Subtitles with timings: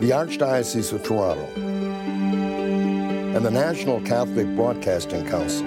[0.00, 1.44] the Archdiocese of Toronto,
[3.36, 5.66] and the National Catholic Broadcasting Council.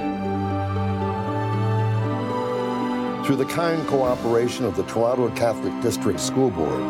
[3.24, 6.82] Through the kind cooperation of the Toronto Catholic District School Board,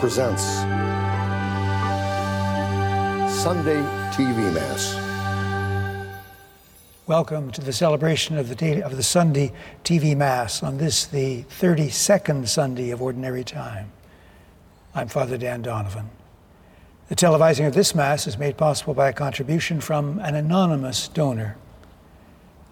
[0.00, 0.42] presents
[3.42, 3.82] Sunday
[4.14, 4.94] TV Mass.
[7.06, 9.52] Welcome to the celebration of the, of the Sunday
[9.84, 13.92] TV Mass on this, the 32nd Sunday of Ordinary Time.
[14.92, 16.10] I'm Father Dan Donovan.
[17.08, 21.56] The televising of this Mass is made possible by a contribution from an anonymous donor.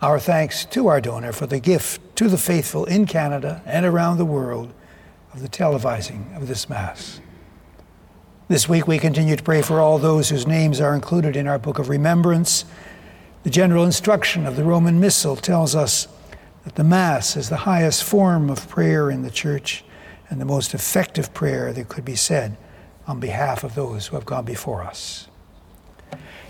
[0.03, 4.19] Our thanks to our donor for the gift to the faithful in Canada and around
[4.19, 4.75] the world
[5.33, 7.21] of the televising of this Mass.
[8.49, 11.59] This week we continue to pray for all those whose names are included in our
[11.59, 12.65] Book of Remembrance.
[13.45, 16.09] The general instruction of the Roman Missal tells us
[16.65, 19.85] that the Mass is the highest form of prayer in the Church
[20.29, 22.57] and the most effective prayer that could be said
[23.07, 25.29] on behalf of those who have gone before us.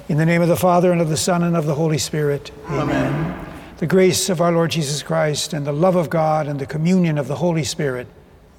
[0.08, 2.50] In the name of the Father, and of the Son, and of the Holy Spirit,
[2.68, 3.14] amen.
[3.14, 3.46] amen.
[3.76, 7.18] The grace of our Lord Jesus Christ, and the love of God, and the communion
[7.18, 8.08] of the Holy Spirit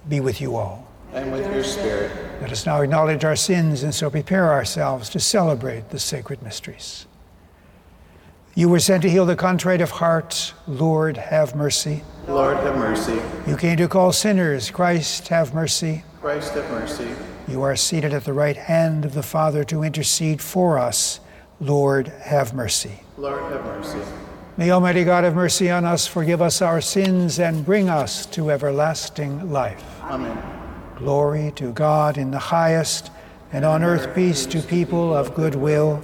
[0.07, 0.87] be with you all.
[1.11, 2.11] And with your spirit.
[2.39, 7.07] Let us now acknowledge our sins and so prepare ourselves to celebrate the sacred mysteries.
[8.55, 10.53] You were sent to heal the contrite of heart.
[10.67, 12.03] Lord, have mercy.
[12.27, 13.21] Lord, have mercy.
[13.47, 14.69] You came to call sinners.
[14.69, 16.03] Christ, have mercy.
[16.19, 17.07] Christ, have mercy.
[17.47, 21.19] You are seated at the right hand of the Father to intercede for us.
[21.61, 22.99] Lord, have mercy.
[23.17, 23.99] Lord, have mercy.
[24.57, 28.51] May Almighty God have mercy on us, forgive us our sins, and bring us to
[28.51, 30.01] everlasting life.
[30.01, 30.37] Amen.
[30.97, 33.09] Glory to God in the highest,
[33.53, 36.03] and on earth peace to people of good will.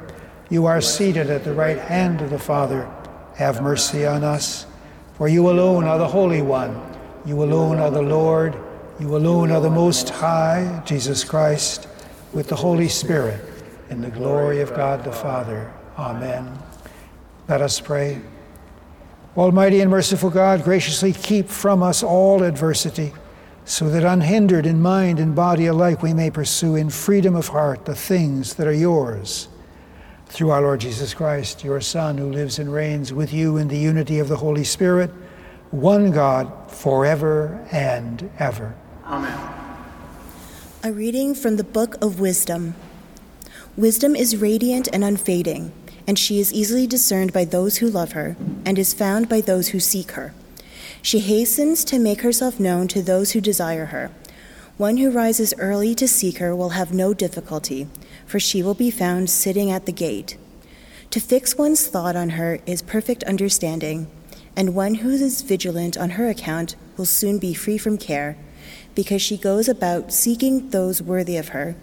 [0.51, 2.85] You are seated at the right hand of the Father.
[3.35, 4.65] Have mercy on us.
[5.13, 6.77] For you alone are the Holy One.
[7.25, 8.53] You alone are the Lord.
[8.99, 11.87] You alone are the Most High, Jesus Christ,
[12.33, 13.41] with the Holy Spirit,
[13.89, 15.71] in the glory of God the Father.
[15.97, 16.59] Amen.
[17.47, 18.19] Let us pray.
[19.37, 23.13] Almighty and merciful God, graciously keep from us all adversity,
[23.63, 27.85] so that unhindered in mind and body alike we may pursue in freedom of heart
[27.85, 29.47] the things that are yours
[30.31, 33.77] through our Lord Jesus Christ, your Son, who lives and reigns with you in the
[33.77, 35.11] unity of the Holy Spirit,
[35.71, 38.73] one God, forever and ever.
[39.05, 39.37] Amen.
[40.85, 42.75] A reading from the Book of Wisdom.
[43.75, 45.73] Wisdom is radiant and unfading,
[46.07, 49.69] and she is easily discerned by those who love her, and is found by those
[49.69, 50.33] who seek her.
[51.01, 54.11] She hastens to make herself known to those who desire her.
[54.77, 57.89] One who rises early to seek her will have no difficulty
[58.31, 60.37] for she will be found sitting at the gate.
[61.09, 64.09] To fix one's thought on her is perfect understanding,
[64.55, 68.37] and one who is vigilant on her account will soon be free from care,
[68.95, 71.75] because she goes about seeking those worthy of her,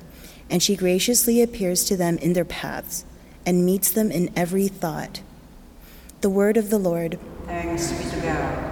[0.48, 3.04] and she graciously appears to them in their paths,
[3.44, 5.20] and meets them in every thought.
[6.22, 7.18] The word of the Lord.
[7.44, 8.67] Thanks be to God.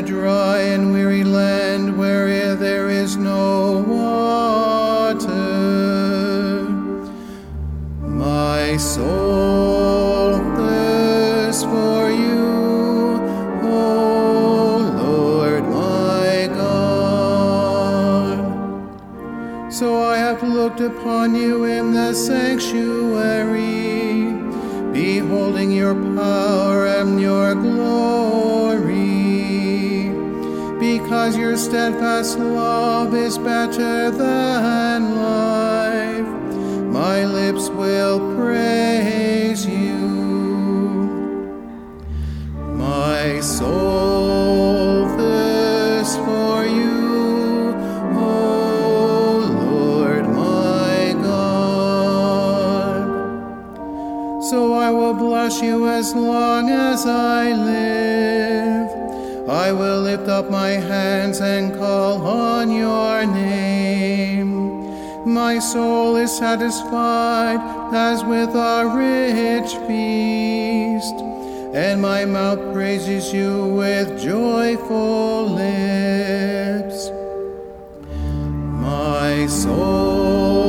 [0.00, 5.26] A dry and weary land where there is no water.
[8.00, 13.20] My soul thirsts for you,
[13.62, 18.38] O Lord my God.
[19.70, 21.39] So I have looked upon you
[31.90, 34.39] steadfast love is better than
[65.46, 67.60] My soul is satisfied
[67.94, 71.16] as with a rich feast,
[71.74, 77.10] and my mouth praises you with joyful lips.
[78.82, 80.59] My soul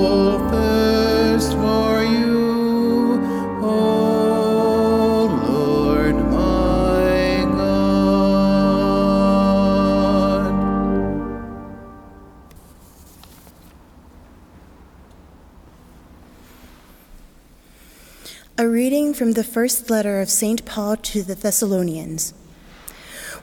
[18.92, 20.66] reading from the first letter of St.
[20.66, 22.34] Paul to the Thessalonians.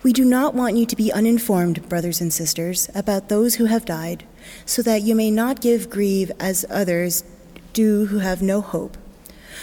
[0.02, 3.86] We do not want you to be uninformed, brothers and sisters, about those who have
[3.86, 4.24] died,
[4.66, 7.24] so that you may not give grief as others
[7.72, 8.98] do who have no hope.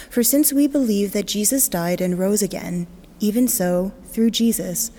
[0.09, 2.87] For since we believe that Jesus died and rose again,
[3.19, 4.89] even so, through Jesus,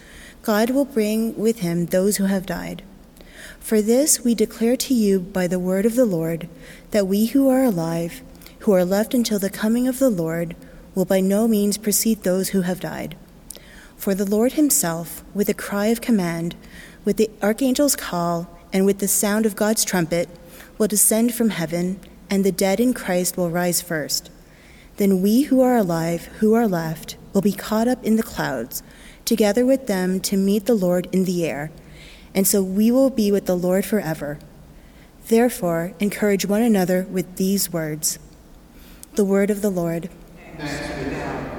[0.43, 2.85] God will bring with him those who have died.
[3.59, 6.49] For this we declare to you by the word of the Lord,
[6.93, 8.23] that we who are alive,
[8.61, 10.55] who are left until the coming of the Lord,
[10.97, 13.17] will by no means precede those who have died.
[13.97, 16.57] For the Lord himself, with a cry of command,
[17.05, 20.29] with the archangel's call, and with the sound of God's trumpet,
[20.79, 24.31] will descend from heaven, and the dead in Christ will rise first.
[24.97, 28.83] Then we who are alive, who are left, will be caught up in the clouds,
[29.25, 31.71] together with them to meet the Lord in the air,
[32.35, 34.39] and so we will be with the Lord forever.
[35.29, 38.19] Therefore, encourage one another with these words.
[39.15, 40.09] The word of the Lord.
[40.59, 41.56] Alleluia.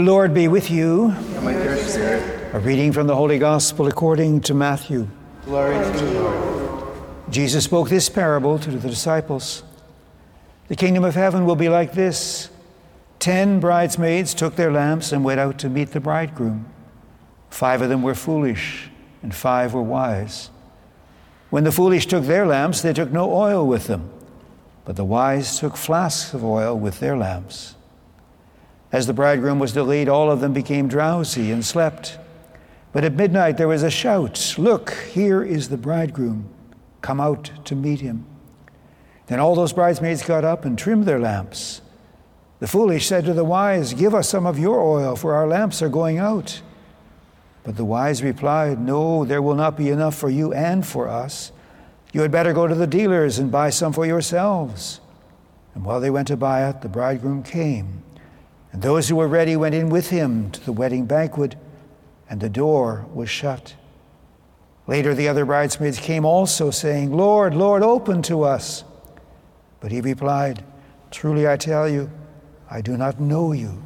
[0.00, 1.10] The Lord be with you.
[1.10, 5.06] A reading from the Holy Gospel according to Matthew.
[5.44, 6.86] Glory to you, Lord.
[7.28, 9.62] Jesus spoke this parable to the disciples
[10.68, 12.48] The kingdom of heaven will be like this
[13.18, 16.64] Ten bridesmaids took their lamps and went out to meet the bridegroom.
[17.50, 18.88] Five of them were foolish,
[19.22, 20.48] and five were wise.
[21.50, 24.08] When the foolish took their lamps, they took no oil with them,
[24.86, 27.74] but the wise took flasks of oil with their lamps.
[28.92, 32.18] As the bridegroom was delayed, all of them became drowsy and slept.
[32.92, 36.48] But at midnight there was a shout Look, here is the bridegroom.
[37.00, 38.26] Come out to meet him.
[39.26, 41.82] Then all those bridesmaids got up and trimmed their lamps.
[42.58, 45.80] The foolish said to the wise, Give us some of your oil, for our lamps
[45.82, 46.60] are going out.
[47.62, 51.52] But the wise replied, No, there will not be enough for you and for us.
[52.12, 55.00] You had better go to the dealers and buy some for yourselves.
[55.74, 58.02] And while they went to buy it, the bridegroom came.
[58.72, 61.56] And those who were ready went in with him to the wedding banquet,
[62.28, 63.74] and the door was shut.
[64.86, 68.84] Later, the other bridesmaids came also, saying, Lord, Lord, open to us.
[69.80, 70.64] But he replied,
[71.10, 72.10] Truly I tell you,
[72.70, 73.82] I do not know you.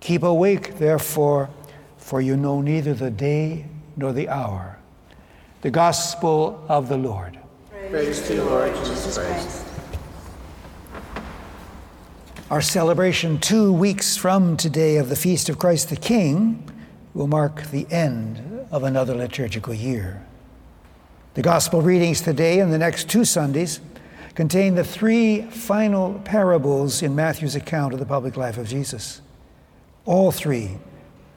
[0.00, 1.50] Keep awake, therefore,
[1.96, 4.78] for you know neither the day nor the hour.
[5.62, 7.38] The Gospel of the Lord.
[7.90, 9.63] Praise to you, Lord Jesus Christ.
[12.54, 16.70] Our celebration two weeks from today of the Feast of Christ the King
[17.12, 20.24] will mark the end of another liturgical year.
[21.34, 23.80] The Gospel readings today and the next two Sundays
[24.36, 29.20] contain the three final parables in Matthew's account of the public life of Jesus.
[30.04, 30.78] All three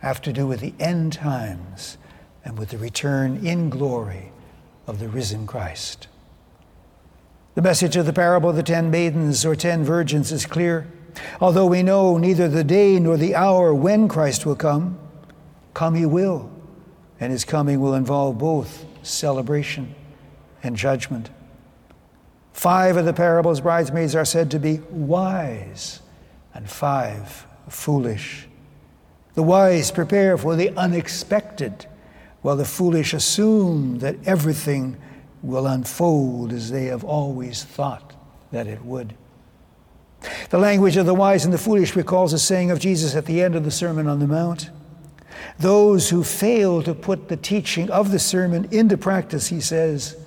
[0.01, 1.97] have to do with the end times
[2.45, 4.31] and with the return in glory
[4.85, 6.09] of the risen Christ.
[7.55, 10.85] The message of the parable of the ten maidens or ten virgins is clear.
[11.39, 14.97] Although we know neither the day nor the hour when Christ will come,
[15.73, 16.51] come he will,
[17.19, 19.95] and his coming will involve both celebration
[20.63, 21.29] and judgment.
[22.53, 26.01] Five of the parable's bridesmaids are said to be wise,
[26.53, 28.47] and five foolish.
[29.35, 31.85] The wise prepare for the unexpected,
[32.41, 34.97] while the foolish assume that everything
[35.43, 38.13] will unfold as they have always thought
[38.51, 39.13] that it would.
[40.49, 43.41] The language of the wise and the foolish recalls a saying of Jesus at the
[43.41, 44.69] end of the Sermon on the Mount.
[45.59, 50.17] Those who fail to put the teaching of the sermon into practice, he says,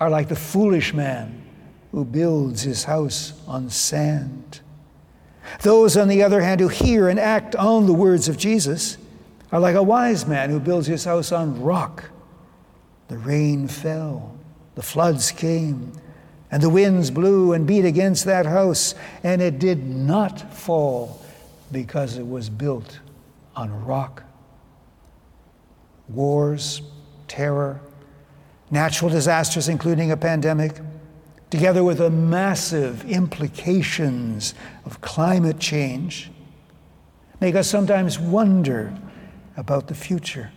[0.00, 1.42] are like the foolish man
[1.92, 4.60] who builds his house on sand.
[5.60, 8.96] Those, on the other hand, who hear and act on the words of Jesus
[9.50, 12.10] are like a wise man who builds his house on rock.
[13.08, 14.34] The rain fell,
[14.74, 15.92] the floods came,
[16.52, 18.94] and the winds blew and beat against that house,
[19.24, 21.24] and it did not fall
[21.72, 23.00] because it was built
[23.56, 24.22] on rock.
[26.10, 26.82] Wars,
[27.26, 27.80] terror,
[28.70, 30.78] natural disasters, including a pandemic,
[31.48, 34.52] together with the massive implications
[34.84, 36.30] of climate change,
[37.40, 38.92] make us sometimes wonder
[39.56, 40.50] about the future,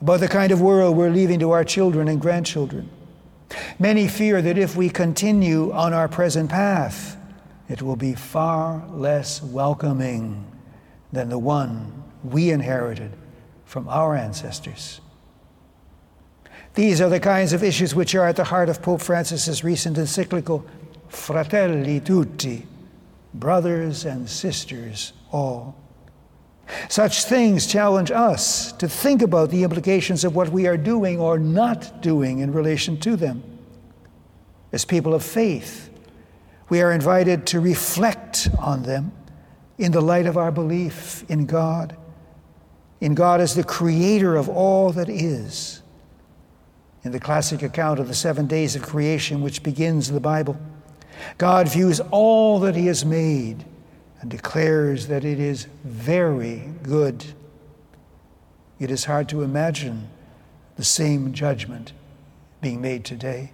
[0.00, 2.88] about the kind of world we're leaving to our children and grandchildren.
[3.78, 7.16] Many fear that if we continue on our present path,
[7.68, 10.46] it will be far less welcoming
[11.12, 13.12] than the one we inherited
[13.64, 15.00] from our ancestors.
[16.74, 19.98] These are the kinds of issues which are at the heart of Pope Francis's recent
[19.98, 20.64] encyclical,
[21.08, 22.66] Fratelli Tutti,
[23.34, 25.76] brothers and sisters all.
[26.88, 31.38] Such things challenge us to think about the implications of what we are doing or
[31.38, 33.42] not doing in relation to them.
[34.72, 35.90] As people of faith,
[36.68, 39.12] we are invited to reflect on them
[39.78, 41.96] in the light of our belief in God,
[43.00, 45.82] in God as the creator of all that is
[47.04, 50.56] in the classic account of the seven days of creation, which begins in the Bible.
[51.36, 53.64] God views all that He has made
[54.22, 57.24] and declares that it is very good.
[58.78, 60.08] It is hard to imagine
[60.76, 61.92] the same judgment
[62.60, 63.52] being made today.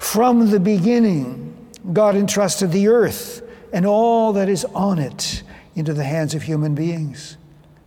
[0.00, 5.42] From the beginning, God entrusted the earth and all that is on it
[5.74, 7.36] into the hands of human beings.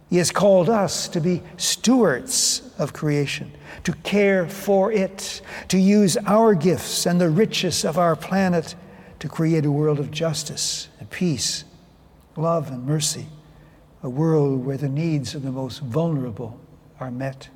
[0.09, 3.51] He has called us to be stewards of creation
[3.85, 8.75] to care for it, to use our gifts and the riches of our planet
[9.19, 11.63] to create a world of justice peace,
[12.35, 13.27] love and mercy,
[14.01, 16.59] a world where the needs of the most vulnerable
[16.99, 17.49] are met.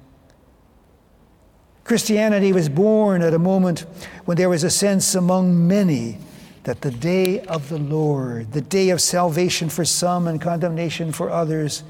[1.84, 3.86] Christianity was born at a moment
[4.26, 6.18] when there was a sense among many
[6.64, 11.30] that the day of the Lord, the day of salvation for some and condemnation for
[11.30, 11.84] others,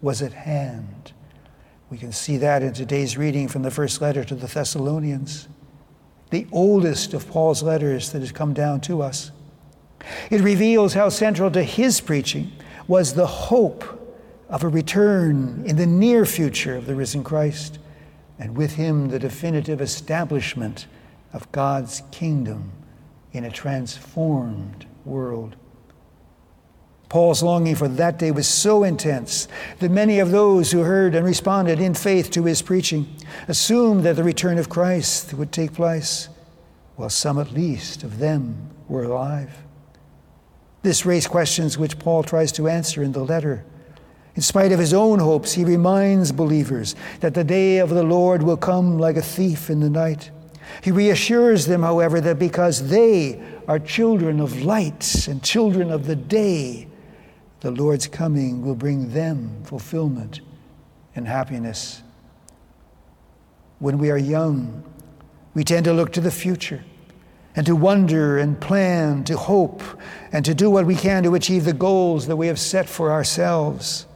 [0.00, 1.12] was at hand.
[1.90, 5.48] We can see that in today's reading from the first letter to the Thessalonians,
[6.30, 9.30] the oldest of Paul's letters that has come down to us.
[10.30, 12.52] It reveals how central to his preaching
[12.86, 13.98] was the hope
[14.48, 17.78] of a return in the near future of the risen Christ,
[18.38, 20.86] and with him the definitive establishment
[21.32, 22.72] of God's kingdom
[23.32, 25.56] in a transformed world.
[27.08, 29.46] Paul's longing for that day was so intense
[29.80, 33.06] that many of those who heard and responded in faith to his preaching
[33.48, 36.30] assumed that the return of Christ would take place,
[36.96, 39.50] while some at least of them were alive.
[40.82, 43.64] This raised questions which Paul tries to answer in the letter.
[44.34, 48.42] In spite of his own hopes, he reminds believers that the day of the Lord
[48.42, 50.30] will come like a thief in the night.
[50.82, 56.16] He reassures them, however, that because they are children of light and children of the
[56.16, 56.88] day,
[57.60, 60.40] the Lord's coming will bring them fulfillment
[61.14, 62.02] and happiness.
[63.78, 64.82] When we are young,
[65.54, 66.82] we tend to look to the future
[67.54, 69.82] and to wonder and plan, to hope,
[70.32, 73.12] and to do what we can to achieve the goals that we have set for
[73.12, 74.06] ourselves.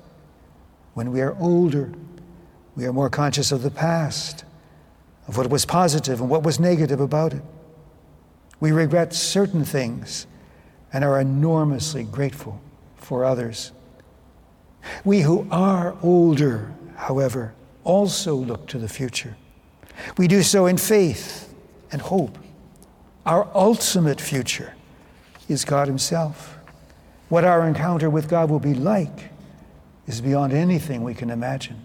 [0.94, 1.92] When we are older,
[2.74, 4.44] we are more conscious of the past,
[5.28, 7.42] of what was positive and what was negative about it.
[8.60, 10.26] We regret certain things
[10.92, 12.60] and are enormously grateful
[12.96, 13.72] for others.
[15.04, 19.36] We who are older, however, also look to the future.
[20.16, 21.54] We do so in faith
[21.92, 22.38] and hope.
[23.26, 24.72] Our ultimate future
[25.48, 26.56] is God Himself.
[27.28, 29.30] What our encounter with God will be like
[30.06, 31.84] is beyond anything we can imagine.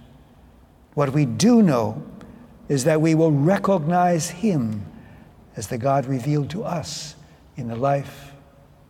[0.93, 2.03] What we do know
[2.69, 4.85] is that we will recognize Him
[5.55, 7.15] as the God revealed to us
[7.57, 8.33] in the life,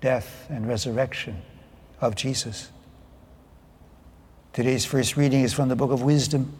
[0.01, 1.41] death, and resurrection
[2.01, 2.70] of Jesus.
[4.51, 6.53] Today's first reading is from the book of Wisdom.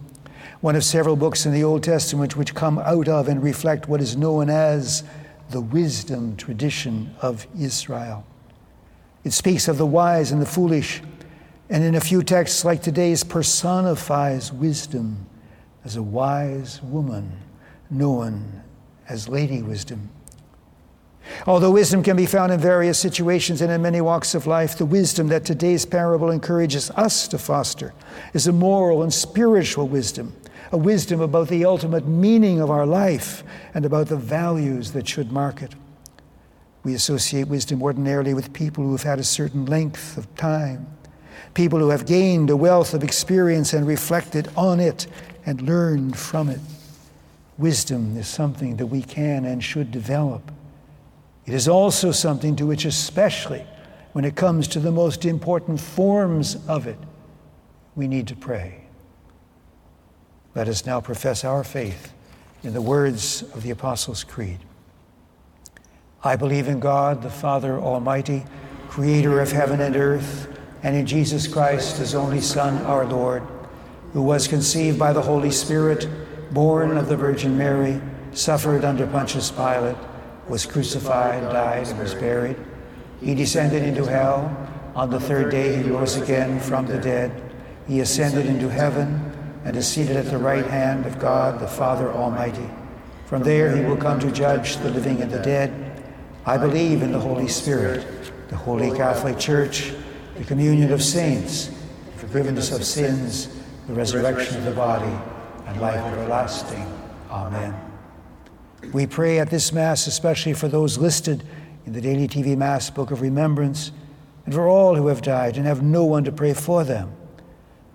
[0.62, 4.00] one of several books in the Old Testament which come out of and reflect what
[4.00, 5.04] is known as
[5.52, 8.26] the wisdom tradition of Israel.
[9.24, 11.02] It speaks of the wise and the foolish,
[11.70, 15.28] and in a few texts like today's, personifies wisdom
[15.86, 17.32] as a wise woman
[17.90, 18.64] known
[19.08, 20.10] as Lady Wisdom.
[21.46, 24.86] Although wisdom can be found in various situations and in many walks of life, the
[24.86, 27.94] wisdom that today's parable encourages us to foster
[28.34, 30.36] is a moral and spiritual wisdom,
[30.72, 35.32] a wisdom about the ultimate meaning of our life and about the values that should
[35.32, 35.76] mark it.
[36.84, 40.88] We associate wisdom ordinarily with people who have had a certain length of time,
[41.54, 45.08] people who have gained a wealth of experience and reflected on it
[45.46, 46.60] and learned from it.
[47.58, 50.52] Wisdom is something that we can and should develop.
[51.46, 53.66] It is also something to which, especially
[54.14, 56.98] when it comes to the most important forms of it,
[57.96, 58.81] we need to pray.
[60.54, 62.12] Let us now profess our faith
[62.62, 64.60] in the words of the Apostles' Creed.
[66.26, 68.44] I believe in God, the Father Almighty,
[68.90, 73.44] creator of heaven and earth, and in Jesus Christ, his only Son, our Lord,
[74.12, 76.10] who was conceived by the Holy Spirit,
[76.54, 78.02] born of the Virgin Mary,
[78.34, 79.96] suffered under Pontius Pilate,
[80.50, 82.58] was crucified, died, and was buried.
[83.22, 84.68] He descended into hell.
[84.96, 87.32] On the third day, he rose again from the dead.
[87.88, 89.31] He ascended into heaven
[89.64, 92.70] and is seated at the right hand of God, the Father Almighty.
[93.26, 96.04] From there, he will come to judge the living and the dead.
[96.46, 98.06] I believe in the Holy Spirit,
[98.50, 99.94] the Holy Catholic Church,
[100.36, 103.48] the communion of saints, the forgiveness of sins,
[103.88, 105.16] the resurrection of the body,
[105.68, 106.86] and life everlasting.
[107.30, 107.74] Amen.
[108.92, 111.44] We pray at this Mass especially for those listed
[111.86, 113.92] in the Daily TV Mass Book of Remembrance
[114.46, 117.14] and for all who have died and have no one to pray for them.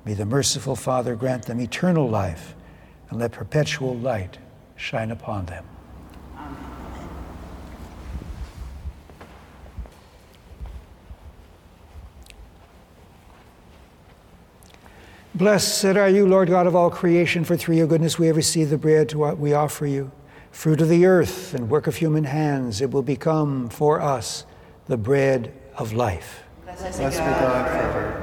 [0.06, 2.54] May the merciful Father grant them eternal life
[3.10, 4.38] and let perpetual light
[4.76, 5.64] shine upon them.
[15.34, 18.70] Blessed are you, Lord God of all creation, for through your goodness we have received
[18.70, 20.12] the bread we offer you.
[20.52, 24.46] Fruit of the earth and work of human hands, it will become for us
[24.86, 26.44] the bread of life.
[26.64, 28.15] Blessed be God forever.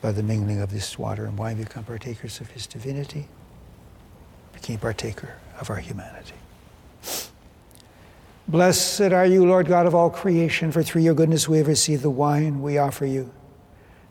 [0.00, 3.28] By the mingling of this water and wine, we become partakers of his divinity,
[4.54, 6.34] became partaker of our humanity.
[8.48, 12.02] Blessed are you, Lord God of all creation, for through your goodness we have received
[12.02, 13.30] the wine we offer you.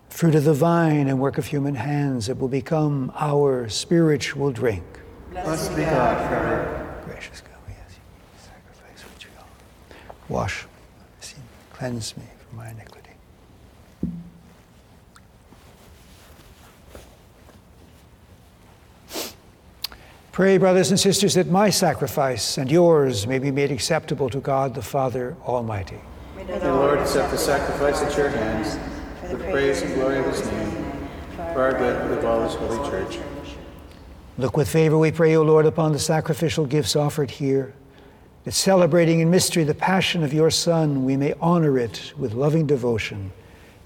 [0.10, 4.84] Fruit of the vine and work of human hands, it will become our spiritual drink.
[5.32, 7.02] Blessed be God forever.
[7.06, 10.24] Gracious God, we ask you, sacrifice which we offer.
[10.30, 10.66] Wash,
[11.74, 12.99] cleanse me from my iniquity.
[20.40, 24.74] Pray, brothers and sisters, that my sacrifice and yours may be made acceptable to God
[24.74, 26.00] the Father Almighty.
[26.38, 28.80] May the Lord accept the sacrifice at your hands
[29.20, 30.94] for the praise and glory of his name,
[31.36, 33.20] for our good and of all his holy church.
[34.38, 37.74] Look with favor, we pray, O Lord, upon the sacrificial gifts offered here,
[38.46, 42.66] that celebrating in mystery the passion of your Son, we may honor it with loving
[42.66, 43.34] devotion.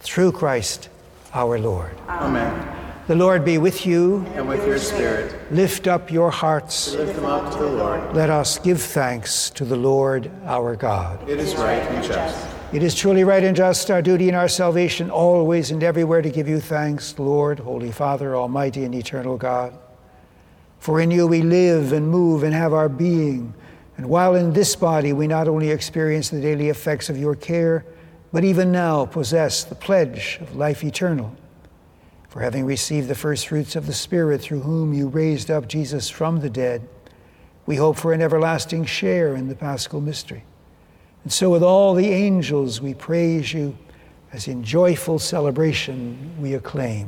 [0.01, 0.89] Through Christ
[1.33, 1.97] our Lord.
[2.07, 2.82] Amen.
[3.05, 4.25] The Lord be with you.
[4.33, 6.93] And with your spirit, Lift up your hearts.
[6.93, 8.15] lift them up to the Lord.
[8.15, 11.27] Let us give thanks to the Lord our God.
[11.29, 12.47] It is right and just.
[12.71, 16.29] It is truly right and just, our duty and our salvation, always and everywhere to
[16.29, 19.77] give you thanks, Lord, Holy Father, Almighty and eternal God.
[20.79, 23.53] For in you we live and move and have our being.
[23.97, 27.85] And while in this body we not only experience the daily effects of your care,
[28.31, 31.35] but even now possess the pledge of life eternal.
[32.33, 36.09] For having received the first fruits of the Spirit through whom you raised up Jesus
[36.09, 36.81] from the dead,
[37.67, 40.43] we hope for an everlasting share in the paschal mystery.
[41.21, 43.77] And so, with all the angels, we praise you
[44.31, 47.07] as in joyful celebration we acclaim.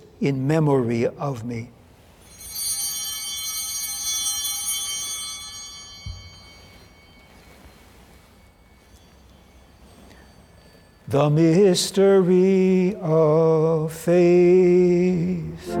[0.21, 1.69] in memory of me.
[11.07, 15.80] The mystery of faith.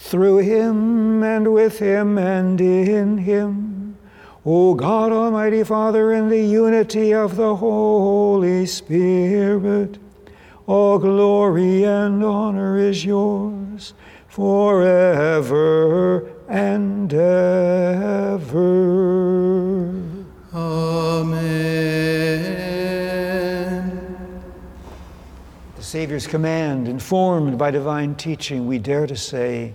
[0.00, 3.96] Through him and with him and in him,
[4.44, 9.98] O God, Almighty Father, in the unity of the Holy Spirit,
[10.66, 13.94] all glory and honor is yours
[14.26, 18.40] forever and ever.
[20.52, 21.52] Amen.
[25.76, 29.74] The Savior's command, informed by divine teaching, we dare to say,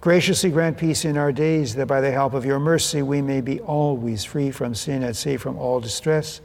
[0.00, 3.40] Graciously grant peace in our days, that by the help of your mercy we may
[3.40, 6.40] be always free from sin and safe from all distress,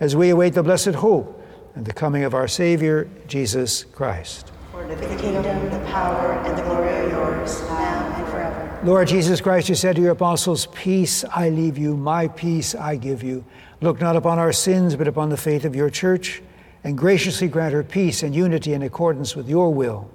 [0.00, 1.40] as we await the blessed hope
[1.74, 4.50] and the coming of our Savior, Jesus Christ.
[4.72, 8.80] For the kingdom, the power, and the glory are yours, now and forever.
[8.82, 12.96] Lord Jesus Christ, you said to your apostles, Peace I leave you, my peace I
[12.96, 13.44] give you.
[13.80, 16.42] Look not upon our sins, but upon the faith of your church,
[16.82, 20.10] and graciously grant her peace and unity in accordance with your will,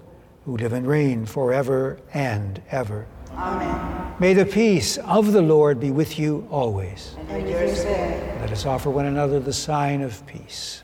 [0.45, 3.07] who live and reign forever and ever.
[3.31, 4.13] Amen.
[4.19, 7.15] May the peace of the Lord be with you always.
[7.17, 8.41] And with your spirit.
[8.41, 10.83] Let us offer one another the sign of peace.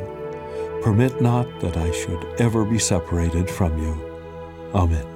[0.81, 3.93] Permit not that I should ever be separated from you.
[4.73, 5.10] Amen.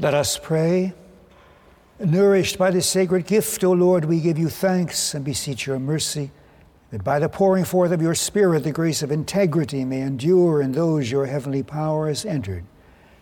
[0.00, 0.94] Let us pray.
[1.98, 6.30] Nourished by the sacred gift, O Lord, we give you thanks and beseech your mercy,
[6.90, 10.72] that by the pouring forth of your Spirit, the grace of integrity may endure in
[10.72, 12.64] those your heavenly power has entered.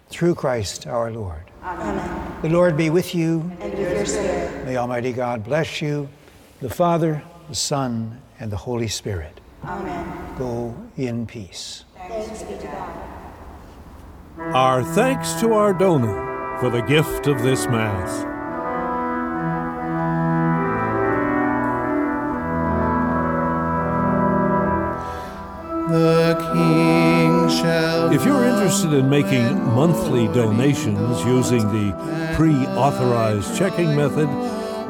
[0.09, 1.51] Through Christ our Lord.
[1.65, 2.43] Amen.
[2.43, 3.51] The Lord be with you.
[3.59, 4.65] And with your spirit.
[4.65, 6.09] May Almighty God bless you,
[6.61, 9.41] the Father, the Son, and the Holy Spirit.
[9.65, 10.37] Amen.
[10.39, 11.85] Go in peace.
[11.97, 14.55] Thanks be to God.
[14.55, 16.28] Our thanks to our donor
[16.61, 18.25] for the gift of this Mass.
[25.89, 28.13] The King shall.
[28.13, 31.93] If you're interested in making monthly donations using the
[32.35, 34.29] pre authorized checking method,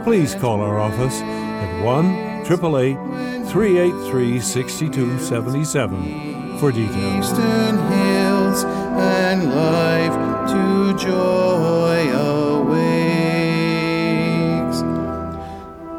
[0.04, 2.06] please call our office at 1
[2.46, 2.94] 888
[3.50, 7.30] 383 6277 for details
[10.98, 12.72] joy awakes,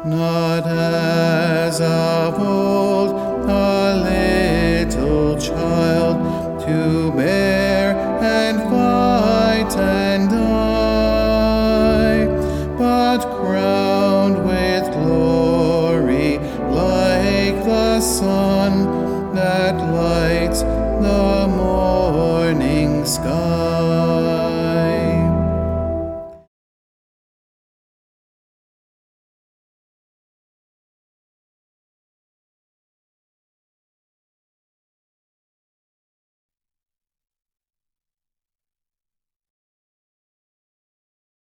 [0.04, 2.99] not as of old.